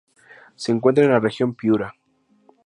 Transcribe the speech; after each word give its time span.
Se 0.55 0.71
encuentra 0.71 1.03
en 1.03 1.11
la 1.11 1.19
región 1.19 1.53
Piura. 1.53 1.93